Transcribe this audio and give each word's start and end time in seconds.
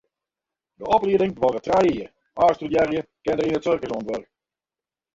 De 0.79 0.85
oplieding 0.97 1.35
duorret 1.41 1.65
trije 1.67 1.87
jier, 1.97 2.09
ôfstudearren 2.47 3.09
kinne 3.29 3.47
yn 3.49 3.57
it 3.59 3.67
sirkus 3.71 3.93
oan 3.97 4.03
it 4.03 4.09
wurk. 4.15 4.29